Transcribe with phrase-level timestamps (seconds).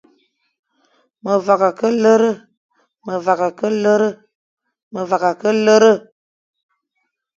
[4.93, 5.91] Me vagha ke lere.